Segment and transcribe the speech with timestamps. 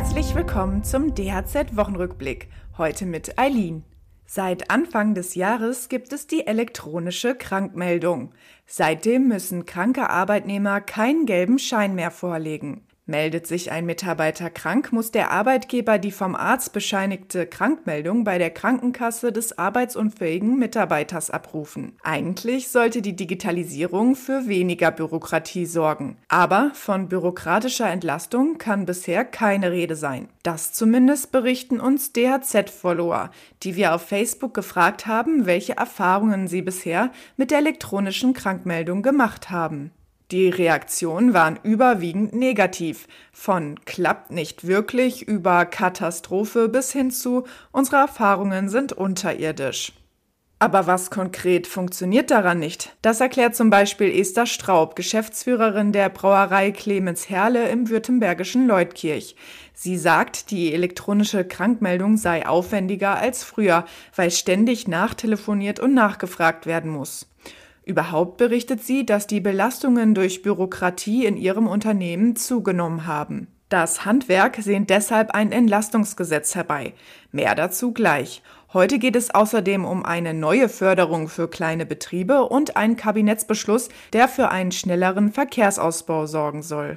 [0.00, 2.48] Herzlich willkommen zum DHZ-Wochenrückblick.
[2.78, 3.84] Heute mit Eileen.
[4.24, 8.32] Seit Anfang des Jahres gibt es die elektronische Krankmeldung.
[8.64, 12.80] Seitdem müssen kranke Arbeitnehmer keinen gelben Schein mehr vorlegen.
[13.06, 18.50] Meldet sich ein Mitarbeiter krank, muss der Arbeitgeber die vom Arzt bescheinigte Krankmeldung bei der
[18.50, 21.96] Krankenkasse des arbeitsunfähigen Mitarbeiters abrufen.
[22.04, 26.18] Eigentlich sollte die Digitalisierung für weniger Bürokratie sorgen.
[26.28, 30.28] Aber von bürokratischer Entlastung kann bisher keine Rede sein.
[30.44, 33.30] Das zumindest berichten uns DHZ-Follower,
[33.62, 39.50] die wir auf Facebook gefragt haben, welche Erfahrungen sie bisher mit der elektronischen Krankmeldung gemacht
[39.50, 39.90] haben.
[40.30, 47.96] Die Reaktionen waren überwiegend negativ, von klappt nicht wirklich über Katastrophe bis hin zu unsere
[47.96, 49.92] Erfahrungen sind unterirdisch.
[50.62, 52.94] Aber was konkret funktioniert daran nicht?
[53.00, 59.36] Das erklärt zum Beispiel Esther Straub, Geschäftsführerin der Brauerei Clemens Herle im württembergischen Leutkirch.
[59.72, 66.90] Sie sagt, die elektronische Krankmeldung sei aufwendiger als früher, weil ständig nachtelefoniert und nachgefragt werden
[66.90, 67.26] muss.
[67.90, 73.48] Überhaupt berichtet sie, dass die Belastungen durch Bürokratie in ihrem Unternehmen zugenommen haben.
[73.68, 76.94] Das Handwerk sehnt deshalb ein Entlastungsgesetz herbei.
[77.32, 78.42] Mehr dazu gleich.
[78.72, 84.28] Heute geht es außerdem um eine neue Förderung für kleine Betriebe und einen Kabinettsbeschluss, der
[84.28, 86.96] für einen schnelleren Verkehrsausbau sorgen soll.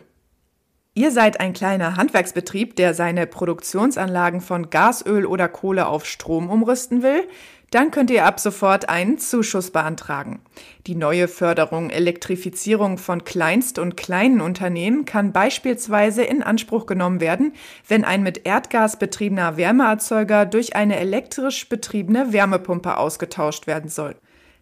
[0.94, 6.52] Ihr seid ein kleiner Handwerksbetrieb, der seine Produktionsanlagen von Gas, Öl oder Kohle auf Strom
[6.52, 7.28] umrüsten will?
[7.74, 10.42] Dann könnt ihr ab sofort einen Zuschuss beantragen.
[10.86, 17.54] Die neue Förderung Elektrifizierung von Kleinst- und kleinen Unternehmen kann beispielsweise in Anspruch genommen werden,
[17.88, 24.18] wenn ein mit Erdgas betriebener Wärmeerzeuger durch eine elektrisch betriebene Wärmepumpe ausgetauscht werden soll.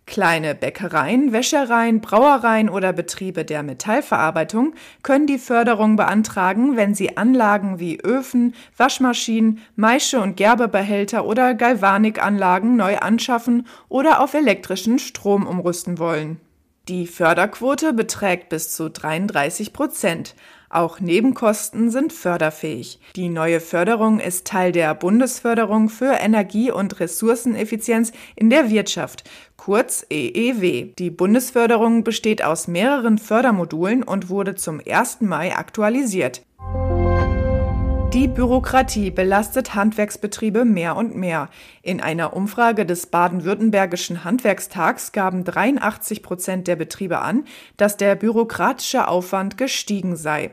[0.08, 7.80] Kleine Bäckereien, Wäschereien, Brauereien oder Betriebe der Metallverarbeitung können die Förderung beantragen, wenn sie Anlagen
[7.80, 15.98] wie Öfen, Waschmaschinen, Maische- und Gerbebehälter oder Galvanikanlagen neu anschaffen oder auf elektrischen Strom umrüsten
[15.98, 16.42] wollen.
[16.88, 20.36] Die Förderquote beträgt bis zu 33 Prozent.
[20.72, 23.00] Auch Nebenkosten sind förderfähig.
[23.16, 30.06] Die neue Förderung ist Teil der Bundesförderung für Energie- und Ressourceneffizienz in der Wirtschaft, kurz
[30.10, 30.94] EEW.
[30.98, 35.22] Die Bundesförderung besteht aus mehreren Fördermodulen und wurde zum 1.
[35.22, 36.42] Mai aktualisiert.
[38.14, 41.50] Die Bürokratie belastet Handwerksbetriebe mehr und mehr.
[41.82, 47.46] In einer Umfrage des baden-württembergischen Handwerkstags gaben 83 Prozent der Betriebe an,
[47.78, 50.52] dass der bürokratische Aufwand gestiegen sei.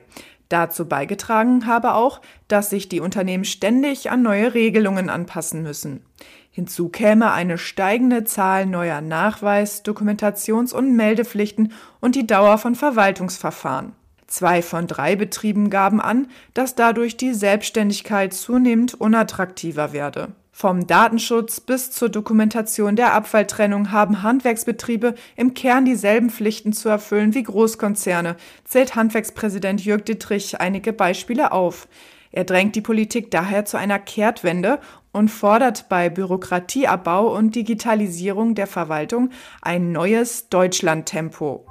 [0.49, 6.05] Dazu beigetragen habe auch, dass sich die Unternehmen ständig an neue Regelungen anpassen müssen.
[6.53, 13.98] Hinzu käme eine steigende Zahl neuer Nachweis-, Dokumentations- und Meldepflichten und die Dauer von Verwaltungsverfahren.
[14.29, 20.29] Zwei von drei Betrieben gaben an, dass dadurch die Selbstständigkeit zunehmend unattraktiver werde.
[20.53, 27.35] Vom Datenschutz bis zur Dokumentation der Abfalltrennung haben Handwerksbetriebe im Kern dieselben Pflichten zu erfüllen
[27.35, 31.89] wie Großkonzerne, zählt Handwerkspräsident Jörg Dittrich einige Beispiele auf.
[32.31, 34.79] Er drängt die Politik daher zu einer Kehrtwende
[35.11, 39.31] und fordert bei Bürokratieabbau und Digitalisierung der Verwaltung
[39.63, 41.67] ein neues Deutschlandtempo.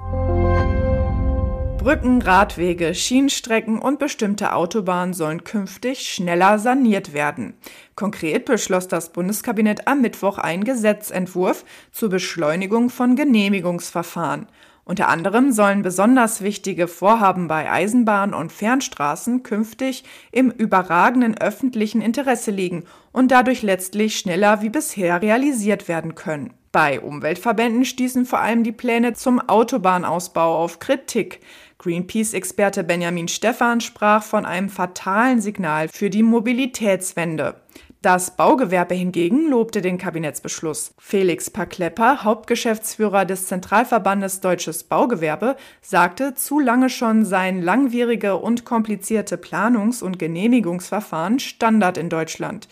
[1.88, 7.54] Brücken, Radwege, Schienenstrecken und bestimmte Autobahnen sollen künftig schneller saniert werden.
[7.94, 14.48] Konkret beschloss das Bundeskabinett am Mittwoch einen Gesetzentwurf zur Beschleunigung von Genehmigungsverfahren.
[14.84, 22.50] Unter anderem sollen besonders wichtige Vorhaben bei Eisenbahn und Fernstraßen künftig im überragenden öffentlichen Interesse
[22.50, 26.52] liegen und dadurch letztlich schneller wie bisher realisiert werden können.
[26.70, 31.40] Bei Umweltverbänden stießen vor allem die Pläne zum Autobahnausbau auf Kritik.
[31.78, 37.54] Greenpeace-Experte Benjamin Stephan sprach von einem fatalen Signal für die Mobilitätswende.
[38.02, 40.92] Das Baugewerbe hingegen lobte den Kabinettsbeschluss.
[40.98, 49.36] Felix Paklepper, Hauptgeschäftsführer des Zentralverbandes Deutsches Baugewerbe, sagte, zu lange schon seien langwierige und komplizierte
[49.36, 52.68] Planungs- und Genehmigungsverfahren Standard in Deutschland.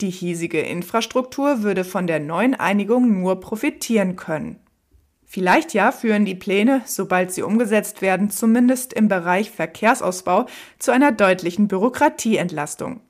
[0.00, 4.60] Die hiesige Infrastruktur würde von der neuen Einigung nur profitieren können.
[5.32, 10.46] Vielleicht ja führen die Pläne, sobald sie umgesetzt werden, zumindest im Bereich Verkehrsausbau
[10.80, 13.00] zu einer deutlichen Bürokratieentlastung.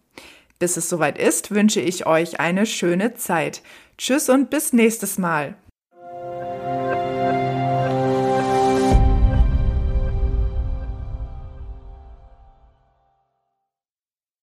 [0.58, 3.62] Bis es soweit ist, wünsche ich euch eine schöne Zeit.
[3.96, 5.54] Tschüss und bis nächstes Mal.